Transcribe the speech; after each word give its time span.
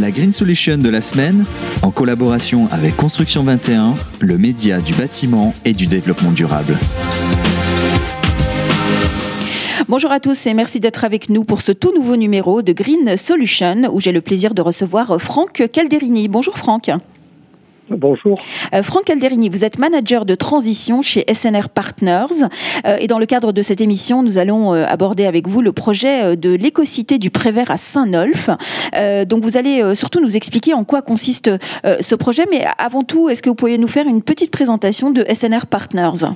La 0.00 0.10
Green 0.10 0.32
Solution 0.32 0.78
de 0.78 0.88
la 0.88 1.02
semaine, 1.02 1.44
en 1.82 1.90
collaboration 1.90 2.68
avec 2.70 2.96
Construction 2.96 3.42
21, 3.42 3.92
le 4.20 4.38
média 4.38 4.80
du 4.80 4.94
bâtiment 4.94 5.52
et 5.66 5.74
du 5.74 5.86
développement 5.86 6.30
durable. 6.30 6.78
Bonjour 9.88 10.10
à 10.10 10.18
tous 10.18 10.46
et 10.46 10.54
merci 10.54 10.80
d'être 10.80 11.04
avec 11.04 11.28
nous 11.28 11.44
pour 11.44 11.60
ce 11.60 11.72
tout 11.72 11.92
nouveau 11.94 12.16
numéro 12.16 12.62
de 12.62 12.72
Green 12.72 13.18
Solution 13.18 13.90
où 13.92 14.00
j'ai 14.00 14.12
le 14.12 14.22
plaisir 14.22 14.54
de 14.54 14.62
recevoir 14.62 15.20
Franck 15.20 15.68
Calderini. 15.70 16.28
Bonjour 16.28 16.56
Franck. 16.56 16.90
Bonjour. 17.90 18.36
Euh, 18.72 18.84
Franck 18.84 19.06
Calderini, 19.06 19.48
vous 19.48 19.64
êtes 19.64 19.78
manager 19.78 20.24
de 20.24 20.36
transition 20.36 21.02
chez 21.02 21.24
SNR 21.32 21.68
Partners. 21.74 22.46
Euh, 22.86 22.96
et 23.00 23.08
dans 23.08 23.18
le 23.18 23.26
cadre 23.26 23.52
de 23.52 23.62
cette 23.62 23.80
émission, 23.80 24.22
nous 24.22 24.38
allons 24.38 24.72
euh, 24.72 24.84
aborder 24.86 25.26
avec 25.26 25.48
vous 25.48 25.60
le 25.60 25.72
projet 25.72 26.36
de 26.36 26.54
l'écocité 26.54 27.18
du 27.18 27.30
Prévert 27.30 27.70
à 27.70 27.76
Saint-Nolf. 27.76 28.48
donc 29.26 29.42
vous 29.42 29.56
allez 29.56 29.94
surtout 29.94 30.20
nous 30.20 30.36
expliquer 30.36 30.74
en 30.74 30.84
quoi 30.84 31.02
consiste 31.02 31.50
ce 31.84 32.14
projet. 32.14 32.44
Mais 32.50 32.64
avant 32.78 33.02
tout, 33.02 33.28
est-ce 33.28 33.42
que 33.42 33.48
vous 33.48 33.54
pourriez 33.54 33.78
nous 33.78 33.88
faire 33.88 34.06
une 34.06 34.22
petite 34.22 34.50
présentation 34.50 35.10
de 35.10 35.24
SNR 35.32 35.66
Partners? 35.68 36.26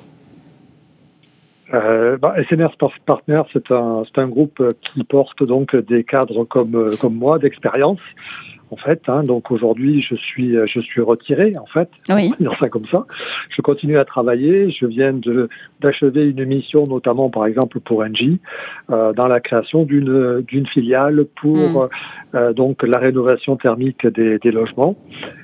Euh, 1.72 2.16
bah, 2.16 2.34
SNR 2.48 2.76
Partners, 3.06 3.42
c'est 3.52 3.70
un, 3.70 4.04
un 4.16 4.28
groupe 4.28 4.62
qui 4.92 5.04
porte 5.04 5.42
donc 5.44 5.74
des 5.76 6.04
cadres 6.04 6.44
comme, 6.44 6.90
comme 7.00 7.14
moi 7.14 7.38
d'expérience 7.38 8.00
en 8.74 8.76
fait. 8.76 9.00
Hein. 9.08 9.22
donc 9.22 9.50
aujourd'hui, 9.50 10.02
je 10.02 10.16
suis, 10.16 10.54
je 10.54 10.80
suis 10.80 11.00
retiré, 11.00 11.52
en 11.60 11.66
fait. 11.66 11.88
Oui. 12.08 12.30
Dire 12.40 12.56
ça 12.60 12.68
comme 12.68 12.86
ça. 12.90 13.06
Je 13.54 13.62
continue 13.62 13.98
à 13.98 14.04
travailler. 14.04 14.70
Je 14.70 14.86
viens 14.86 15.12
de 15.12 15.48
d'achever 15.80 16.24
une 16.24 16.44
mission, 16.44 16.84
notamment 16.88 17.28
par 17.30 17.46
exemple 17.46 17.78
pour 17.80 18.00
Engie, 18.00 18.40
euh, 18.90 19.12
dans 19.12 19.28
la 19.28 19.40
création 19.40 19.84
d'une 19.84 20.42
d'une 20.42 20.66
filiale 20.66 21.26
pour 21.40 21.56
hmm. 21.56 21.88
euh, 22.34 22.52
donc 22.52 22.82
la 22.82 22.98
rénovation 22.98 23.56
thermique 23.56 24.06
des, 24.06 24.38
des 24.38 24.50
logements. 24.50 24.96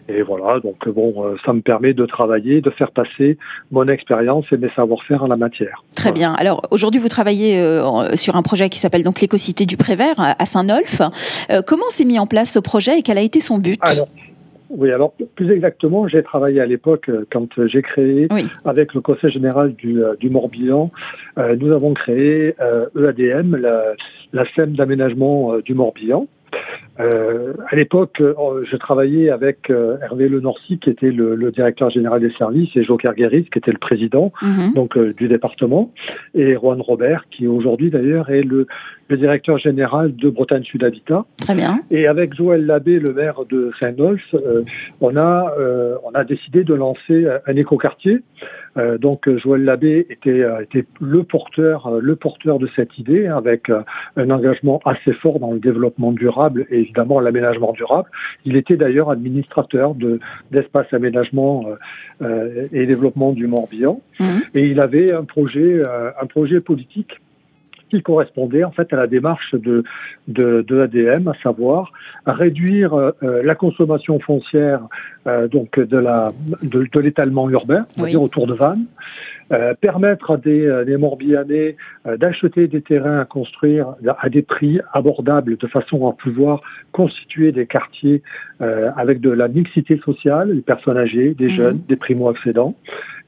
Et 0.08 0.22
voilà, 0.22 0.58
donc 0.60 0.88
bon, 0.88 1.24
euh, 1.24 1.36
ça 1.44 1.52
me 1.52 1.60
permet 1.60 1.94
de 1.94 2.04
travailler, 2.04 2.60
de 2.60 2.70
faire 2.70 2.90
passer 2.90 3.38
mon 3.70 3.86
expérience 3.86 4.44
et 4.50 4.56
mes 4.56 4.70
savoir-faire 4.70 5.22
en 5.22 5.28
la 5.28 5.36
matière. 5.36 5.84
Très 5.94 6.10
bien. 6.10 6.34
Alors 6.34 6.62
aujourd'hui, 6.70 7.00
vous 7.00 7.08
travaillez 7.08 7.60
euh, 7.60 8.16
sur 8.16 8.34
un 8.34 8.42
projet 8.42 8.68
qui 8.68 8.80
s'appelle 8.80 9.04
donc 9.04 9.20
l'écocité 9.20 9.66
du 9.66 9.76
Prévert 9.76 10.16
à 10.18 10.46
Saint-Nolf. 10.46 11.00
Euh, 11.50 11.62
comment 11.64 11.88
s'est 11.90 12.04
mis 12.04 12.18
en 12.18 12.26
place 12.26 12.50
ce 12.52 12.58
projet 12.58 12.98
et 12.98 13.02
quel 13.02 13.18
a 13.20 13.24
été 13.24 13.40
son 13.40 13.58
but 13.58 13.78
alors, 13.82 14.08
oui, 14.70 14.90
alors 14.92 15.12
plus 15.34 15.50
exactement, 15.50 16.06
j'ai 16.06 16.22
travaillé 16.22 16.60
à 16.60 16.66
l'époque 16.66 17.10
quand 17.32 17.48
j'ai 17.66 17.82
créé 17.82 18.28
avec 18.64 18.94
le 18.94 19.00
Conseil 19.00 19.32
général 19.32 19.74
du, 19.74 20.00
du 20.20 20.30
Morbihan, 20.30 20.90
nous 21.36 21.72
avons 21.72 21.92
créé 21.94 22.54
EADM, 22.94 23.54
e 23.54 23.58
la, 23.58 23.94
la 24.32 24.44
SEM 24.54 24.74
d'aménagement 24.74 25.58
du 25.58 25.74
Morbihan. 25.74 26.28
Euh, 27.00 27.54
à 27.68 27.76
l'époque, 27.76 28.20
euh, 28.20 28.62
je 28.70 28.76
travaillais 28.76 29.30
avec 29.30 29.70
euh, 29.70 29.96
Hervé 30.02 30.28
Lenorcy, 30.28 30.78
qui 30.78 30.90
était 30.90 31.10
le, 31.10 31.34
le, 31.34 31.50
directeur 31.50 31.90
général 31.90 32.20
des 32.20 32.32
services, 32.32 32.70
et 32.76 32.84
Joker 32.84 33.14
Guéris, 33.14 33.48
qui 33.50 33.58
était 33.58 33.72
le 33.72 33.78
président 33.78 34.32
mhm. 34.42 34.74
donc 34.74 34.98
du 34.98 35.28
département, 35.28 35.92
et 36.34 36.54
Juan 36.54 36.80
Robert, 36.80 37.24
qui 37.30 37.46
aujourd'hui 37.46 37.90
d'ailleurs 37.90 38.30
est 38.30 38.42
le, 38.42 38.66
le, 39.08 39.16
directeur 39.16 39.58
général 39.58 40.14
de 40.14 40.30
Bretagne 40.30 40.62
Sud 40.62 40.84
Habitat. 40.84 41.24
Très 41.38 41.54
bien. 41.54 41.80
Et 41.90 42.06
avec 42.06 42.34
Joël 42.34 42.66
Labbé, 42.66 42.98
le 42.98 43.12
maire 43.12 43.44
de 43.48 43.70
Saint-Nolf, 43.82 44.22
on 45.00 45.16
a 45.16 45.54
on 46.04 46.10
a 46.12 46.24
décidé 46.24 46.64
de 46.64 46.74
lancer 46.74 47.26
un 47.46 47.56
écoquartier. 47.56 48.20
donc 48.98 49.28
Joël 49.38 49.64
Labbé 49.64 50.06
était 50.10 50.44
était 50.62 50.84
le 51.00 51.24
porteur 51.24 51.90
le 52.00 52.16
porteur 52.16 52.58
de 52.58 52.68
cette 52.76 52.96
idée, 52.98 53.26
avec 53.26 53.70
un 54.16 54.30
engagement 54.30 54.80
assez 54.84 55.12
fort 55.14 55.40
dans 55.40 55.52
le 55.52 55.60
développement 55.60 56.12
durable 56.12 56.66
et 56.70 56.89
évidemment 56.90 57.20
l'aménagement 57.20 57.72
durable. 57.72 58.08
Il 58.44 58.56
était 58.56 58.76
d'ailleurs 58.76 59.10
administrateur 59.10 59.94
de 59.94 60.20
d'espace 60.50 60.92
aménagement 60.92 61.64
euh, 61.66 61.76
euh, 62.22 62.68
et 62.72 62.86
développement 62.86 63.32
du 63.32 63.46
Morbihan, 63.46 64.00
mmh. 64.18 64.24
et 64.54 64.66
il 64.66 64.80
avait 64.80 65.12
un 65.12 65.24
projet 65.24 65.82
euh, 65.86 66.10
un 66.20 66.26
projet 66.26 66.60
politique 66.60 67.20
qui 67.90 68.02
correspondait 68.02 68.62
en 68.62 68.70
fait 68.70 68.92
à 68.92 68.96
la 68.96 69.08
démarche 69.08 69.52
de, 69.52 69.82
de, 70.28 70.62
de 70.62 70.80
ADM, 70.80 71.26
à 71.26 71.34
savoir 71.42 71.90
réduire 72.24 72.94
la 73.20 73.56
consommation 73.56 74.20
foncière 74.20 74.82
donc 75.50 75.80
de 75.80 75.96
la 75.96 76.28
de, 76.62 76.86
de 76.92 77.00
l'étalement 77.00 77.50
urbain, 77.50 77.86
on 77.98 78.04
dire 78.04 78.22
autour 78.22 78.46
de 78.46 78.54
Vannes, 78.54 78.86
euh, 79.52 79.74
permettre 79.74 80.30
à 80.30 80.36
des, 80.36 80.64
euh, 80.64 80.84
des 80.84 80.96
Morbihanais 80.96 81.76
euh, 82.06 82.16
d'acheter 82.16 82.68
des 82.68 82.82
terrains 82.82 83.18
à 83.18 83.24
construire 83.24 83.94
à 84.18 84.28
des 84.28 84.42
prix 84.42 84.80
abordables 84.92 85.56
de 85.56 85.66
façon 85.66 86.08
à 86.08 86.12
pouvoir 86.12 86.60
constituer 86.92 87.50
des 87.52 87.66
quartiers 87.66 88.22
avec 88.96 89.20
de 89.20 89.30
la 89.30 89.48
mixité 89.48 89.98
sociale, 90.04 90.54
des 90.54 90.60
personnes 90.60 90.98
âgées, 90.98 91.32
des 91.32 91.46
mhm. 91.46 91.50
jeunes, 91.50 91.80
des 91.88 91.96
primo-accédants. 91.96 92.74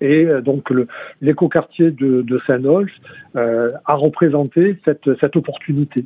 Et 0.02 0.26
donc 0.44 0.70
l'écoquartier 1.22 1.90
de, 1.90 2.20
de 2.20 2.40
Saint-Nolf 2.46 2.90
a 3.34 3.94
représenté 3.94 4.78
cette, 4.84 5.08
cette 5.20 5.36
opportunité 5.36 6.04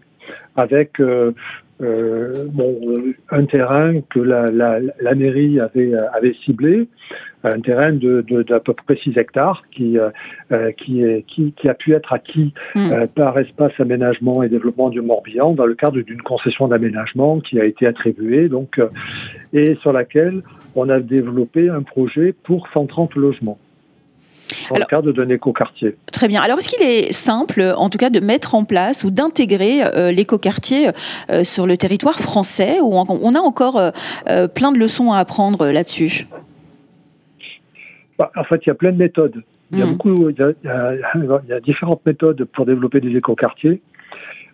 avec 0.56 1.00
euh, 1.00 1.32
bon, 1.80 2.78
un 3.30 3.44
terrain 3.44 4.00
que 4.10 4.20
la, 4.20 4.46
la, 4.46 4.78
la, 5.00 5.14
mairie 5.14 5.60
avait, 5.60 5.92
avait 6.14 6.34
ciblé, 6.44 6.88
un 7.44 7.60
terrain 7.60 7.92
de, 7.92 8.24
de, 8.28 8.42
d'à 8.42 8.60
peu 8.60 8.74
près 8.74 8.96
6 8.96 9.16
hectares 9.16 9.62
qui, 9.70 9.98
euh, 9.98 10.72
qui, 10.72 11.02
est, 11.02 11.24
qui, 11.26 11.52
qui, 11.52 11.68
a 11.68 11.74
pu 11.74 11.94
être 11.94 12.12
acquis 12.12 12.52
mm. 12.74 12.92
euh, 12.92 13.06
par 13.06 13.38
Espace 13.38 13.72
Aménagement 13.78 14.42
et 14.42 14.48
Développement 14.48 14.90
du 14.90 15.00
Morbihan 15.00 15.52
dans 15.52 15.66
le 15.66 15.74
cadre 15.74 16.00
d'une 16.00 16.22
concession 16.22 16.68
d'aménagement 16.68 17.40
qui 17.40 17.60
a 17.60 17.64
été 17.64 17.86
attribuée 17.86 18.48
donc, 18.48 18.78
euh, 18.78 18.88
et 19.52 19.76
sur 19.82 19.92
laquelle 19.92 20.42
on 20.74 20.88
a 20.88 21.00
développé 21.00 21.68
un 21.68 21.82
projet 21.82 22.34
pour 22.44 22.68
130 22.74 23.14
logements 23.14 23.58
dans 24.70 24.78
le 24.78 24.84
cadre 24.84 25.12
d'un 25.12 25.28
écoquartier. 25.28 25.96
Très 26.12 26.28
bien. 26.28 26.42
Alors, 26.42 26.58
est-ce 26.58 26.68
qu'il 26.68 26.82
est 26.82 27.12
simple, 27.12 27.62
en 27.76 27.90
tout 27.90 27.98
cas, 27.98 28.10
de 28.10 28.20
mettre 28.20 28.54
en 28.54 28.64
place 28.64 29.04
ou 29.04 29.10
d'intégrer 29.10 29.82
euh, 29.84 30.12
l'écoquartier 30.12 30.90
euh, 31.30 31.44
sur 31.44 31.66
le 31.66 31.76
territoire 31.76 32.18
français 32.18 32.78
on 32.80 33.34
a 33.34 33.38
encore 33.38 33.78
euh, 33.78 34.48
plein 34.48 34.72
de 34.72 34.78
leçons 34.78 35.12
à 35.12 35.18
apprendre 35.18 35.68
là-dessus? 35.68 36.26
Bah, 38.18 38.30
En 38.36 38.44
fait, 38.44 38.60
il 38.64 38.68
y 38.68 38.70
a 38.70 38.74
plein 38.74 38.92
de 38.92 38.98
méthodes. 38.98 39.42
Il 39.72 39.78
y 39.78 39.82
a, 39.82 39.86
mmh. 39.86 39.90
beaucoup, 39.90 40.30
il 40.30 41.48
y 41.48 41.52
a 41.52 41.60
différentes 41.60 42.04
méthodes 42.06 42.44
pour 42.44 42.66
développer 42.66 43.00
des 43.00 43.16
écoquartiers. 43.16 43.82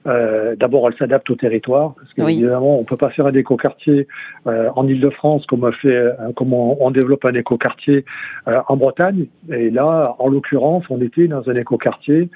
Euh, 0.06 0.56
D'abord, 0.56 0.88
elle 0.88 0.96
s'adapte 0.96 1.30
au 1.30 1.36
territoire, 1.36 1.94
parce 1.94 2.12
qu'évidemment, 2.14 2.78
on 2.78 2.84
peut 2.84 2.96
pas 2.96 3.10
faire 3.10 3.26
un 3.26 3.34
écoquartier 3.34 4.08
euh, 4.46 4.68
en 4.74 4.86
Ile-de-France 4.86 5.46
comme 5.46 5.64
on 5.64 5.72
fait, 5.72 5.88
euh, 5.88 6.12
comme 6.36 6.52
on, 6.52 6.90
développe 6.90 7.24
un 7.24 7.34
écoquartier 7.34 8.04
euh, 8.48 8.52
en 8.68 8.76
Bretagne. 8.76 9.26
Et 9.50 9.70
là, 9.70 10.14
en 10.18 10.28
l'occurrence, 10.28 10.84
on 10.90 11.00
était 11.00 11.28
dans 11.28 11.48
un 11.48 11.54
écoquartier. 11.54 12.28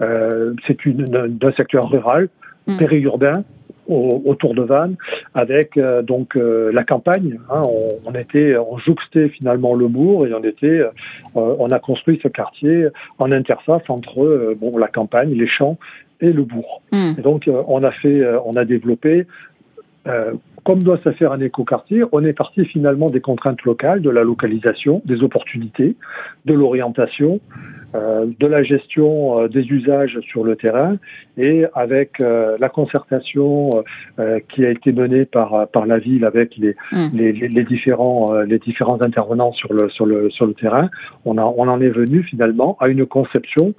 Euh, 0.00 0.54
C'est 0.66 0.76
d'un 0.86 1.52
secteur 1.52 1.88
rural, 1.90 2.28
mm. 2.66 2.76
périurbain, 2.78 3.44
autour 3.86 4.54
de 4.54 4.62
Vannes, 4.62 4.96
avec 5.34 5.76
euh, 5.76 6.02
donc 6.02 6.36
euh, 6.36 6.72
la 6.72 6.84
campagne. 6.84 7.38
Hein, 7.50 7.62
on, 7.66 7.88
on, 8.06 8.12
était, 8.12 8.56
on 8.56 8.78
jouxtait 8.78 9.28
finalement 9.28 9.74
le 9.74 9.88
bourg 9.88 10.26
et 10.26 10.34
on 10.34 10.42
était, 10.42 10.80
euh, 10.80 10.90
on 11.34 11.68
a 11.68 11.78
construit 11.78 12.18
ce 12.22 12.28
quartier 12.28 12.88
en 13.18 13.32
interface 13.32 13.82
entre 13.88 14.54
bon 14.58 14.76
la 14.78 14.88
campagne, 14.88 15.34
les 15.34 15.48
champs 15.48 15.78
et 16.24 16.32
le 16.32 16.44
bourg. 16.44 16.82
Hmm. 16.92 17.12
Et 17.18 17.22
donc, 17.22 17.48
euh, 17.48 17.62
on 17.68 17.82
a 17.82 17.90
fait, 17.90 18.20
euh, 18.20 18.38
on 18.44 18.54
a 18.54 18.64
développé, 18.64 19.26
euh, 20.06 20.32
comme 20.64 20.82
doit 20.82 20.98
se 21.04 21.12
faire 21.12 21.32
un 21.32 21.40
écoquartier, 21.40 22.04
on 22.12 22.24
est 22.24 22.32
parti 22.32 22.64
finalement 22.64 23.10
des 23.10 23.20
contraintes 23.20 23.62
locales, 23.62 24.00
de 24.00 24.10
la 24.10 24.22
localisation, 24.22 25.02
des 25.04 25.22
opportunités, 25.22 25.96
de 26.46 26.54
l'orientation, 26.54 27.40
de 27.94 28.46
la 28.46 28.62
gestion 28.62 29.38
euh, 29.40 29.48
des 29.48 29.62
usages 29.62 30.18
sur 30.20 30.42
le 30.42 30.56
terrain 30.56 30.96
et 31.36 31.64
avec 31.74 32.20
euh, 32.20 32.56
la 32.58 32.68
concertation 32.68 33.70
qui 34.48 34.64
a 34.64 34.70
été 34.70 34.92
menée 34.92 35.24
par 35.24 35.68
par 35.68 35.86
la 35.86 35.98
ville 35.98 36.24
avec 36.24 36.56
les, 36.56 36.74
hmm. 36.92 37.08
les, 37.12 37.32
les, 37.32 37.64
différents 37.64 38.32
les 38.42 38.58
différents 38.58 39.00
intervenants 39.02 39.52
sur 39.52 39.72
le 39.72 39.88
sur 39.90 40.06
le 40.06 40.30
sur 40.30 40.46
le 40.46 40.54
terrain, 40.54 40.90
on 41.24 41.38
a 41.38 41.42
on 41.42 41.68
en 41.68 41.80
est 41.80 41.90
venu 41.90 42.22
finalement 42.22 42.76
à 42.80 42.88
une 42.88 43.06
conception 43.06 43.74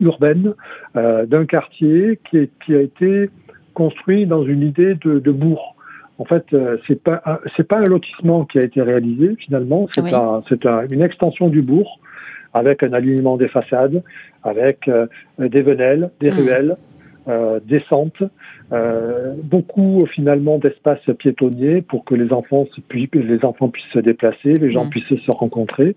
urbaine 0.00 0.54
d'un 0.94 1.46
quartier 1.46 2.18
qui, 2.28 2.50
qui 2.64 2.74
a 2.74 2.80
été 2.80 3.30
construit 3.74 4.26
dans 4.26 4.44
une 4.44 4.62
idée 4.62 4.94
de, 4.94 5.18
de 5.18 5.32
bourg. 5.32 5.76
En 6.18 6.24
fait, 6.24 6.44
c'est 6.86 7.02
pas 7.02 7.40
c'est 7.56 7.66
pas 7.66 7.78
un 7.78 7.84
lotissement 7.84 8.44
qui 8.44 8.58
a 8.58 8.62
été 8.62 8.82
réalisé 8.82 9.36
finalement, 9.38 9.88
c'est 9.94 10.12
un, 10.12 10.42
c'est 10.48 10.64
une 10.90 11.02
extension 11.02 11.48
du 11.48 11.62
bourg 11.62 12.00
avec 12.54 12.82
un 12.82 12.92
alignement 12.92 13.36
des 13.36 13.48
façades, 13.48 14.02
avec 14.42 14.88
euh, 14.88 15.06
des 15.38 15.62
venelles, 15.62 16.10
des 16.20 16.30
mmh. 16.30 16.34
ruelles, 16.34 16.76
descente, 17.66 18.22
beaucoup 19.44 20.00
finalement 20.12 20.58
d'espaces 20.58 20.98
piétonniers 21.18 21.80
pour 21.80 22.04
que 22.04 22.16
les 22.16 22.32
enfants, 22.32 22.66
puissent, 22.88 23.08
les 23.14 23.44
enfants 23.44 23.68
puissent 23.68 23.92
se 23.92 24.00
déplacer, 24.00 24.54
les 24.54 24.72
gens 24.72 24.86
mmh. 24.86 24.90
puissent 24.90 25.20
se 25.24 25.30
rencontrer, 25.30 25.94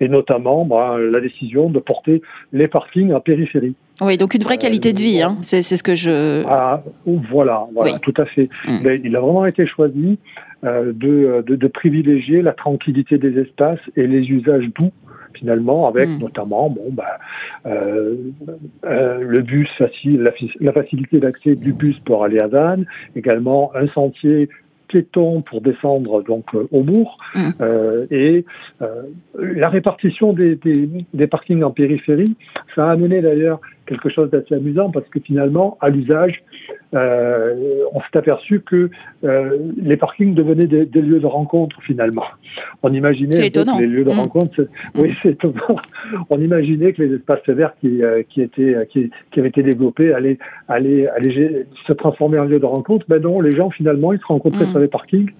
et 0.00 0.08
notamment 0.08 0.66
bah, 0.66 0.96
la 0.98 1.20
décision 1.20 1.70
de 1.70 1.78
porter 1.78 2.20
les 2.52 2.66
parkings 2.66 3.14
en 3.14 3.20
périphérie. 3.20 3.76
Oui, 4.02 4.18
donc 4.18 4.34
une 4.34 4.42
vraie 4.42 4.58
qualité 4.58 4.92
de 4.92 4.98
vie, 4.98 5.22
hein. 5.22 5.38
c'est 5.40 5.62
ce 5.62 5.82
que 5.82 5.94
je... 5.94 6.42
Ah, 6.46 6.82
voilà, 7.06 7.66
voilà 7.72 7.98
tout 8.00 8.14
à 8.18 8.26
fait. 8.26 8.50
Mmh. 8.68 8.96
Il 9.04 9.16
a 9.16 9.20
vraiment 9.20 9.46
été 9.46 9.66
choisi 9.66 10.18
de, 10.62 11.42
de, 11.46 11.56
de 11.56 11.66
privilégier 11.68 12.42
la 12.42 12.52
tranquillité 12.52 13.16
des 13.16 13.38
espaces 13.38 13.80
et 13.96 14.02
les 14.02 14.28
usages 14.28 14.68
doux 14.78 14.90
finalement, 15.34 15.88
avec 15.88 16.08
hmm. 16.08 16.18
notamment 16.18 16.70
bon, 16.70 16.90
bah, 16.90 17.18
euh, 17.66 18.16
euh, 18.84 19.18
le 19.20 19.40
bus 19.42 19.68
facile, 19.78 20.30
la, 20.60 20.72
facilité 20.72 21.18
d'accès 21.18 21.54
du 21.54 21.72
bus 21.72 21.98
pour 22.00 22.24
aller 22.24 22.38
à 22.40 22.46
Vannes, 22.46 22.86
également 23.16 23.72
un 23.74 23.88
sentier 23.88 24.48
piéton 24.88 25.40
pour 25.42 25.62
descendre 25.62 26.22
donc 26.22 26.44
euh, 26.54 26.68
au 26.70 26.82
bourg 26.82 27.16
hmm. 27.34 27.50
et 28.10 28.44
la 29.38 29.70
répartition 29.70 30.34
des, 30.34 30.56
des, 30.56 30.88
des, 31.14 31.26
parkings 31.26 31.62
en 31.62 31.70
périphérie 31.70 32.36
ça 32.74 32.88
a 32.88 32.92
amené 32.92 33.22
d'ailleurs 33.22 33.60
quelque 33.86 34.10
chose 34.10 34.30
d'assez 34.30 34.54
amusant 34.54 34.90
parce 34.90 35.08
que 35.08 35.20
finalement 35.20 35.78
à 35.80 35.88
l'usage 35.88 36.44
on 36.92 38.00
s'est 38.00 38.18
aperçu 38.18 38.60
que 38.60 38.90
les 39.22 39.96
parkings 39.96 40.34
devenaient 40.34 40.66
des, 40.66 41.00
lieux 41.00 41.18
de 41.18 41.26
rencontre 41.26 41.80
finalement. 41.82 42.26
On 42.82 42.92
imaginait 42.92 43.50
que 43.50 43.80
les 43.80 43.86
lieux 43.86 44.04
de 44.04 44.10
mmh. 44.10 44.18
rencontre, 44.18 44.60
mmh. 44.60 45.00
oui 45.00 45.14
c'est 45.22 45.30
étonnant. 45.30 45.76
On 46.30 46.40
imaginait 46.40 46.92
que 46.92 47.02
les 47.02 47.14
espaces 47.14 47.48
verts 47.48 47.74
qui, 47.80 48.02
euh, 48.02 48.22
qui 48.28 48.42
étaient 48.42 48.76
qui, 48.90 49.10
qui, 49.30 49.40
avaient 49.40 49.48
été 49.48 49.62
développés 49.62 50.12
allaient, 50.12 50.38
allaient, 50.68 51.08
allaient 51.08 51.66
se 51.86 51.92
transformer 51.92 52.38
en 52.38 52.44
lieu 52.44 52.58
de 52.58 52.66
rencontre. 52.66 53.06
Ben 53.08 53.20
non, 53.20 53.40
les 53.40 53.52
gens 53.52 53.70
finalement 53.70 54.12
ils 54.12 54.20
se 54.20 54.26
rencontraient 54.26 54.66
mmh. 54.66 54.70
sur 54.70 54.80
les 54.80 54.88
parkings 54.88 55.30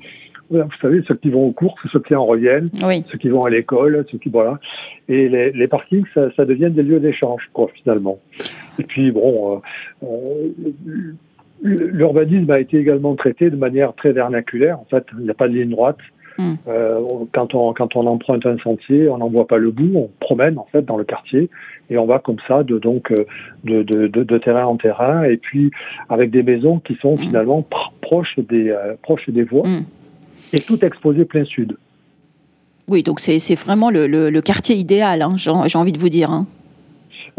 vous 0.50 0.69
savez, 0.81 1.02
ceux 1.08 1.14
qui 1.14 1.31
vont 1.31 1.46
aux 1.46 1.52
courses, 1.52 1.81
ceux 1.93 2.00
qui 2.00 2.14
en 2.14 2.26
reviennent, 2.26 2.70
ceux 3.11 3.19
qui 3.19 3.28
vont 3.28 3.43
à 3.43 3.50
l'école, 3.50 4.05
ceux 4.10 4.19
qui 4.19 4.28
voilà. 4.28 4.60
Et 5.08 5.28
les, 5.28 5.52
les 5.52 5.69
parkings, 5.69 6.05
ça, 6.12 6.28
ça 6.37 6.44
devient 6.44 6.70
des 6.70 6.82
lieux 6.82 7.00
d'échange, 7.00 7.49
quoi, 7.52 7.69
finalement. 7.82 8.19
Et 8.78 8.84
puis 8.84 9.10
bon, 9.10 9.62
euh, 10.02 10.52
L'urbanisme 11.62 12.50
a 12.50 12.60
été 12.60 12.78
également 12.78 13.14
traité 13.14 13.49
de 13.49 13.56
manière 13.56 13.94
très 13.94 14.12
vernaculaire. 14.12 14.78
En 14.81 14.84
fait, 14.84 15.06
il 15.17 15.25
n'y 15.25 15.31
a 15.31 15.34
pas 15.34 15.49
de 15.49 15.55
ligne 15.55 15.70
droite. 15.70 15.96
Hmm. 16.36 16.54
Euh, 16.66 17.00
quand, 17.32 17.54
on, 17.54 17.72
quand 17.72 17.94
on 17.94 18.06
emprunte 18.06 18.44
un 18.44 18.58
sentier, 18.58 19.08
on 19.08 19.19
n'en 19.19 19.28
voit 19.28 19.46
pas 19.46 19.56
le 19.56 19.70
bout, 19.70 19.92
on 19.94 20.10
promène 20.19 20.58
en 20.58 20.66
fait 20.72 20.82
dans 20.82 20.96
le 20.96 21.04
quartier 21.04 21.48
et 21.90 21.98
on 21.98 22.06
va 22.06 22.19
comme 22.19 22.38
ça 22.48 22.64
de 22.64 22.78
donc 22.78 23.12
euh, 23.12 23.25
de, 23.62 23.82
de, 23.82 24.08
de, 24.08 24.38
terrain 24.38 24.64
en 24.64 24.76
terrain 24.76 25.22
et 25.22 25.36
puis 25.36 25.70
avec 26.08 26.31
des 26.31 26.42
maisons 26.42 26.81
qui 26.81 26.96
sont 26.96 27.14
hmm. 27.14 27.19
finalement 27.19 27.66
proches 28.00 28.38
des 28.38 28.70
euh, 28.70 28.94
proches 29.02 29.28
des 29.28 29.44
voies 29.44 29.66
hmm. 29.66 29.84
et 30.52 30.60
tout 30.60 30.84
exposé 30.84 31.25
plein 31.25 31.44
sud. 31.44 31.76
Oui, 32.88 33.02
donc 33.02 33.20
c'est 33.20 33.54
vraiment 33.54 33.90
le, 33.90 34.06
le, 34.06 34.40
quartier 34.42 34.76
idéal, 34.76 35.22
hein, 35.22 35.36
j'ai 35.36 35.78
envie 35.78 35.92
de 35.92 35.98
vous 35.98 36.10
dire. 36.10 36.31
Hein. 36.31 36.46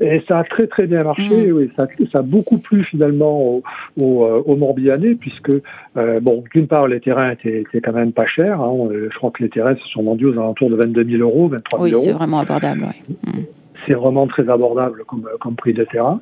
Et 0.01 0.21
ça 0.27 0.39
a 0.39 0.43
très 0.43 0.67
très 0.67 0.87
bien 0.87 1.03
marché, 1.03 1.47
mm. 1.47 1.51
oui, 1.51 1.71
ça, 1.77 1.87
ça, 2.11 2.19
a 2.19 2.21
beaucoup 2.21 2.57
plu 2.57 2.83
finalement 2.83 3.41
au, 3.41 3.63
au, 3.99 4.25
euh, 4.25 4.43
au 4.45 4.55
Morbihanais, 4.55 5.15
puisque, 5.15 5.51
euh, 5.97 6.19
bon, 6.19 6.43
d'une 6.53 6.67
part, 6.67 6.87
les 6.87 6.99
terrains 6.99 7.31
étaient, 7.31 7.61
étaient, 7.61 7.81
quand 7.81 7.93
même 7.93 8.11
pas 8.11 8.25
chers. 8.25 8.59
Hein, 8.61 8.89
je 8.91 9.15
crois 9.17 9.31
que 9.31 9.41
les 9.41 9.49
terrains 9.49 9.75
se 9.75 9.87
sont 9.89 10.03
vendus 10.03 10.25
aux 10.25 10.33
alentours 10.33 10.69
de 10.69 10.75
22 10.75 11.05
000 11.05 11.21
euros, 11.21 11.47
23 11.47 11.79
000 11.79 11.83
oui, 11.83 11.91
euros. 11.91 12.01
Oui, 12.01 12.05
c'est 12.05 12.11
vraiment 12.13 12.39
abordable, 12.39 12.85
oui. 12.87 13.15
Mm. 13.25 13.43
C'est 13.87 13.93
vraiment 13.93 14.27
très 14.27 14.49
abordable 14.49 15.03
comme, 15.05 15.29
comme 15.39 15.55
prix 15.55 15.73
de 15.73 15.83
terrain. 15.83 16.19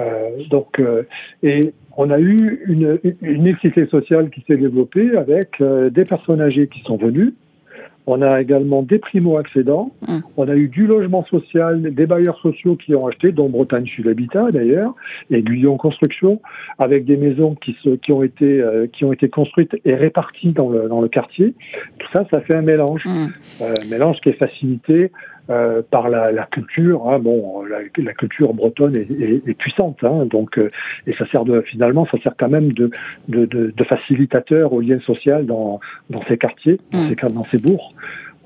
Euh, 0.00 0.30
donc, 0.50 0.80
euh, 0.80 1.02
et 1.42 1.72
on 1.96 2.10
a 2.10 2.18
eu 2.18 2.62
une, 2.66 2.98
une 3.22 3.42
mixité 3.42 3.86
sociale 3.86 4.30
qui 4.30 4.42
s'est 4.46 4.56
développée 4.56 5.16
avec 5.16 5.60
euh, 5.60 5.88
des 5.88 6.04
personnes 6.04 6.40
âgées 6.40 6.68
qui 6.68 6.80
sont 6.80 6.96
venues, 6.96 7.34
on 8.06 8.22
a 8.22 8.40
également 8.40 8.82
des 8.82 8.98
primo-accédants. 8.98 9.92
Hum. 10.08 10.22
On 10.36 10.48
a 10.48 10.54
eu 10.54 10.68
du 10.68 10.86
logement 10.86 11.24
social, 11.24 11.82
des 11.82 12.06
bailleurs 12.06 12.38
sociaux 12.40 12.76
qui 12.76 12.94
ont 12.94 13.06
acheté, 13.06 13.32
dont 13.32 13.48
Bretagne 13.48 13.86
Sud 13.86 14.06
Habitat 14.08 14.50
d'ailleurs, 14.52 14.94
et 15.30 15.42
Guyon 15.42 15.76
Construction, 15.76 16.40
avec 16.78 17.04
des 17.04 17.16
maisons 17.16 17.54
qui, 17.54 17.76
se, 17.82 17.90
qui, 17.96 18.12
ont 18.12 18.22
été, 18.22 18.60
euh, 18.60 18.86
qui 18.86 19.04
ont 19.04 19.12
été 19.12 19.28
construites 19.28 19.76
et 19.84 19.94
réparties 19.94 20.52
dans 20.52 20.70
le, 20.70 20.88
dans 20.88 21.00
le 21.00 21.08
quartier. 21.08 21.54
Tout 21.98 22.08
ça, 22.12 22.26
ça 22.30 22.40
fait 22.40 22.54
un 22.54 22.62
mélange. 22.62 23.02
Hum. 23.06 23.28
Euh, 23.62 23.74
un 23.82 23.88
mélange 23.88 24.18
qui 24.20 24.28
est 24.30 24.38
facilité 24.38 25.10
euh, 25.48 25.80
par 25.92 26.08
la, 26.08 26.32
la 26.32 26.44
culture. 26.44 27.08
Hein, 27.08 27.20
bon, 27.20 27.62
la, 27.64 27.78
la, 28.02 28.12
culture 28.14 28.52
bretonne 28.52 28.96
est, 28.96 29.08
est, 29.08 29.48
est 29.48 29.54
puissante, 29.54 30.02
hein, 30.02 30.26
donc 30.26 30.58
euh, 30.58 30.72
et 31.06 31.12
ça 31.14 31.24
sert 31.30 31.44
de 31.44 31.60
finalement, 31.60 32.04
ça 32.10 32.18
sert 32.20 32.32
quand 32.36 32.48
même 32.48 32.72
de, 32.72 32.90
de, 33.28 33.44
de, 33.46 33.72
de 33.76 33.84
facilitateur 33.84 34.72
au 34.72 34.80
lien 34.80 34.98
social 35.06 35.46
dans, 35.46 35.78
dans 36.10 36.20
ces 36.26 36.36
quartiers, 36.36 36.80
dans, 36.90 36.98
mmh. 36.98 37.08
ces, 37.08 37.34
dans 37.34 37.46
ces 37.52 37.58
bourgs. 37.58 37.94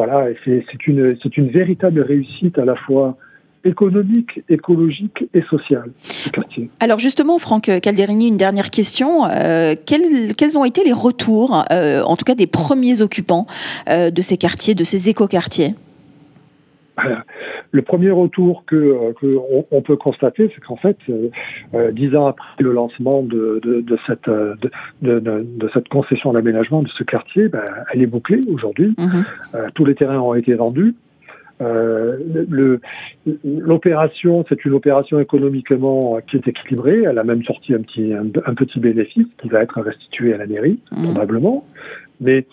Voilà, 0.00 0.28
c'est 0.46 0.86
une, 0.86 1.50
véritable 1.50 2.00
réussite 2.00 2.58
à 2.58 2.64
la 2.64 2.74
fois 2.74 3.18
économique, 3.64 4.42
écologique 4.48 5.26
et 5.34 5.42
sociale. 5.42 5.90
Alors 6.80 6.98
justement, 6.98 7.38
Franck 7.38 7.70
Calderini, 7.82 8.28
une 8.28 8.38
dernière 8.38 8.70
question. 8.70 9.26
Euh, 9.26 9.74
quels, 9.84 10.34
quels, 10.36 10.56
ont 10.56 10.64
été 10.64 10.84
les 10.84 10.94
retours, 10.94 11.66
euh, 11.70 12.00
en 12.00 12.16
tout 12.16 12.24
cas 12.24 12.34
des 12.34 12.46
premiers 12.46 13.02
occupants 13.02 13.46
euh, 13.90 14.10
de 14.10 14.22
ces 14.22 14.38
quartiers, 14.38 14.74
de 14.74 14.84
ces 14.84 15.10
écoquartiers? 15.10 15.74
Le 17.72 17.82
premier 17.82 18.10
retour 18.10 18.64
que, 18.66 18.76
euh, 18.76 19.12
que 19.20 19.26
on, 19.70 19.82
peut 19.82 19.96
constater, 19.96 20.50
c'est 20.54 20.60
qu'en 20.60 20.76
fait, 20.76 20.96
euh, 21.08 21.28
euh, 21.74 21.92
dix 21.92 22.14
ans 22.16 22.26
après 22.26 22.44
le 22.58 22.72
lancement 22.72 23.22
de, 23.22 23.60
de, 23.62 23.80
de 23.80 23.98
cette, 24.06 24.28
de, 24.28 24.70
de, 25.02 25.70
cette 25.72 25.88
concession 25.88 26.32
d'aménagement 26.32 26.82
de 26.82 26.88
ce 26.88 27.04
quartier, 27.04 27.48
ben, 27.48 27.64
elle 27.92 28.02
est 28.02 28.06
bouclée 28.06 28.40
aujourd'hui. 28.52 28.94
Mhm. 28.98 29.24
tous 29.74 29.84
les 29.84 29.94
terrains 29.94 30.20
ont 30.20 30.34
été 30.34 30.54
vendus. 30.54 30.94
L'opération, 33.44 34.44
c'est 34.48 34.64
une 34.64 34.72
opération 34.72 35.20
économiquement 35.20 36.18
qui 36.28 36.36
est 36.36 36.48
équilibrée. 36.48 37.02
Elle 37.06 37.18
a 37.18 37.24
même 37.24 37.44
sorti 37.44 37.74
un 37.74 37.82
petit, 37.82 38.14
un, 38.14 38.54
petit 38.54 38.80
bénéfice 38.80 39.26
qui 39.40 39.48
va 39.48 39.62
être 39.62 39.80
restitué 39.80 40.32
à 40.34 40.38
la 40.38 40.46
mairie, 40.46 40.80
mhm. 40.92 41.04
probablement. 41.04 41.64
Mais 42.20 42.46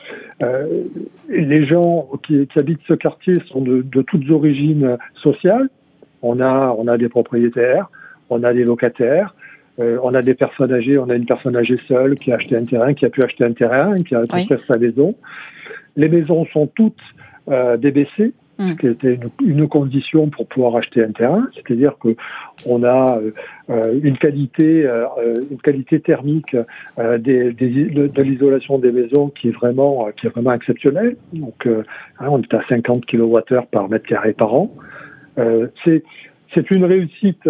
euh, 0.44 0.84
les 1.30 1.66
gens 1.66 2.10
qui, 2.26 2.46
qui, 2.48 2.60
habitent 2.60 2.82
ce 2.88 2.94
quartier 2.94 3.34
sont 3.48 3.62
de, 3.62 3.82
de, 3.82 4.02
toutes 4.02 4.30
origines 4.30 4.98
sociales. 5.16 5.70
On 6.22 6.40
a, 6.40 6.76
on 6.78 6.88
a 6.88 6.98
des 6.98 7.10
propriétaires, 7.10 7.90
on 8.30 8.44
a 8.44 8.54
des 8.54 8.64
locataires, 8.64 9.36
euh, 9.80 9.98
on 10.04 10.14
a 10.14 10.22
des 10.22 10.34
personnes 10.34 10.74
âgées. 10.74 10.98
On 10.98 11.10
a 11.10 11.16
une 11.16 11.26
personne 11.26 11.56
âgée 11.56 11.80
seule 11.88 12.18
qui 12.18 12.32
a 12.32 12.36
acheté 12.36 12.56
un 12.56 12.66
terrain, 12.66 12.94
qui 12.94 13.06
a 13.06 13.10
pu 13.10 13.24
acheter 13.24 13.46
un 13.46 13.54
terrain, 13.54 13.96
qui 13.96 14.16
a 14.16 14.26
construit 14.26 14.60
sa 14.72 14.78
maison. 14.78 15.16
Les 15.96 16.10
maisons 16.10 16.46
sont 16.54 16.68
toutes 16.68 17.02
euh, 17.50 17.78
DBC, 17.78 18.34
ce 18.60 18.74
qui 18.74 18.88
était 18.88 19.20
une, 19.44 19.68
condition 19.68 20.30
pour 20.30 20.48
pouvoir 20.48 20.78
acheter 20.78 21.04
un 21.04 21.12
terrain, 21.12 21.48
c'est-à-dire 21.54 21.98
que 22.00 22.16
on 22.66 22.84
a 22.84 23.20
euh, 23.70 24.00
une 24.02 24.18
qualité, 24.18 24.86
euh, 24.86 25.06
une 25.52 25.62
qualité 25.62 26.00
thermique 26.00 26.56
euh, 26.98 27.18
des, 27.18 27.54
des, 27.54 27.86
de, 27.86 28.22
l'isolation 28.22 28.80
des 28.80 28.92
maisons 28.92 29.30
qui 29.30 29.50
est 29.50 29.52
vraiment, 29.52 30.10
qui 30.20 30.28
est 30.28 30.30
vraiment 30.30 30.54
exceptionnelle. 30.54 31.18
Donc, 31.34 31.68
hein, 31.68 32.28
on 32.30 32.42
est 32.42 32.54
à 32.54 32.62
50 32.68 33.06
kWh 33.06 33.66
par 33.72 33.90
mètre 33.90 34.08
carré 34.08 34.34
par 34.34 34.54
an. 34.54 34.74
c'est 35.84 36.04
c'est 36.54 36.72
une 36.72 36.86
réussite. 36.86 37.44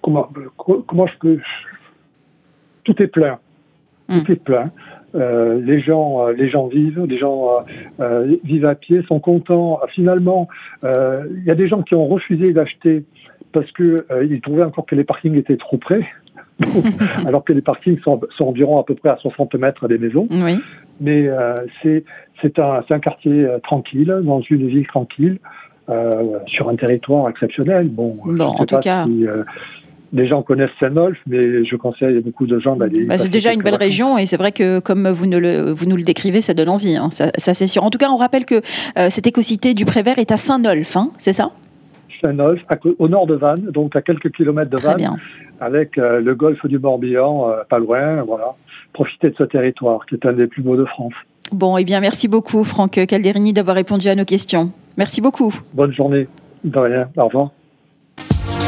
comment 0.00 0.30
comment 0.56 1.06
je 1.06 1.18
peux 1.20 1.38
tout 2.84 3.00
est 3.02 3.08
plein, 3.08 3.38
tout 4.08 4.24
mm. 4.28 4.32
est 4.32 4.44
plein. 4.44 4.70
Euh, 5.14 5.60
les 5.60 5.80
gens, 5.80 6.26
euh, 6.26 6.32
les 6.32 6.48
gens 6.48 6.68
vivent, 6.68 7.04
les 7.06 7.18
gens 7.18 7.64
euh, 8.00 8.36
vivent 8.44 8.66
à 8.66 8.74
pied, 8.74 9.02
sont 9.08 9.20
contents. 9.20 9.80
Finalement, 9.94 10.48
il 10.82 11.44
y 11.44 11.50
a 11.50 11.54
des 11.54 11.68
gens 11.68 11.82
qui 11.82 11.94
ont 11.94 12.06
refusé 12.06 12.52
d'acheter 12.52 13.04
parce 13.52 13.70
que 13.72 14.06
ils 14.28 14.40
trouvaient 14.40 14.64
encore 14.64 14.86
que 14.86 14.94
les 14.94 15.04
parkings 15.04 15.36
étaient 15.36 15.56
trop 15.56 15.76
près. 15.76 16.06
alors 17.26 17.44
que 17.44 17.52
les 17.52 17.60
parkings 17.60 17.98
sont, 18.00 18.20
sont, 18.36 18.44
environ 18.44 18.78
à 18.78 18.84
peu 18.84 18.94
près 18.94 19.08
à 19.08 19.16
60 19.16 19.54
mètres 19.54 19.88
des 19.88 19.98
maisons. 19.98 20.28
Oui. 20.30 20.60
Mais 21.00 21.28
c'est 21.82 22.04
c'est 22.40 22.58
un, 22.58 22.82
un 22.88 22.98
quartier 22.98 23.46
tranquille, 23.62 24.14
dans 24.22 24.40
une 24.40 24.68
ville 24.68 24.86
tranquille, 24.86 25.38
sur 26.46 26.68
un 26.68 26.76
territoire 26.76 27.28
exceptionnel. 27.28 27.88
Bon, 27.88 28.16
bon 28.24 28.44
en 28.44 28.64
tout 28.64 28.78
cas 28.78 29.06
les 30.12 30.28
gens 30.28 30.42
connaissent 30.42 30.70
Saint-Nolf, 30.78 31.18
mais 31.26 31.64
je 31.64 31.76
conseille 31.76 32.18
à 32.18 32.20
beaucoup 32.20 32.46
de 32.46 32.58
gens 32.58 32.76
d'aller. 32.76 33.04
Bah, 33.04 33.18
c'est 33.18 33.30
déjà 33.30 33.52
une 33.52 33.62
belle 33.62 33.76
région 33.76 34.18
et 34.18 34.26
c'est 34.26 34.36
vrai 34.36 34.52
que 34.52 34.78
comme 34.78 35.08
vous, 35.08 35.26
ne 35.26 35.38
le, 35.38 35.70
vous 35.70 35.86
nous 35.86 35.96
le 35.96 36.02
décrivez, 36.02 36.42
ça 36.42 36.54
donne 36.54 36.68
envie. 36.68 36.96
Hein. 36.96 37.08
Ça, 37.10 37.54
c'est 37.54 37.66
sûr. 37.66 37.82
En 37.82 37.90
tout 37.90 37.98
cas, 37.98 38.10
on 38.10 38.16
rappelle 38.16 38.44
que 38.44 38.56
euh, 38.98 39.08
cette 39.10 39.26
écocité 39.26 39.74
du 39.74 39.84
Prévert 39.84 40.18
est 40.18 40.30
à 40.30 40.36
Saint-Nolf, 40.36 40.96
hein, 40.96 41.10
c'est 41.18 41.32
ça? 41.32 41.50
Saint-Nolf, 42.22 42.60
au 42.98 43.08
nord 43.08 43.26
de 43.26 43.34
Vannes, 43.34 43.70
donc 43.70 43.96
à 43.96 44.02
quelques 44.02 44.30
kilomètres 44.30 44.70
de 44.70 44.80
Vannes, 44.80 45.16
avec 45.60 45.98
euh, 45.98 46.20
le 46.20 46.34
golfe 46.34 46.64
du 46.66 46.78
Morbihan, 46.78 47.48
euh, 47.48 47.64
pas 47.68 47.78
loin. 47.78 48.22
Voilà, 48.22 48.54
profitez 48.92 49.30
de 49.30 49.36
ce 49.36 49.44
territoire 49.44 50.04
qui 50.06 50.14
est 50.16 50.26
un 50.26 50.32
des 50.34 50.46
plus 50.46 50.62
beaux 50.62 50.76
de 50.76 50.84
France. 50.84 51.14
Bon, 51.50 51.76
et 51.76 51.80
eh 51.80 51.84
bien, 51.84 52.00
merci 52.00 52.28
beaucoup, 52.28 52.64
Franck 52.64 53.00
Calderini, 53.06 53.52
d'avoir 53.52 53.76
répondu 53.76 54.08
à 54.08 54.14
nos 54.14 54.24
questions. 54.24 54.72
Merci 54.96 55.20
beaucoup. 55.20 55.52
Bonne 55.74 55.92
journée. 55.92 56.28
De 56.64 56.78
rien. 56.78 57.08
Au 57.16 57.26
revoir. 57.26 57.50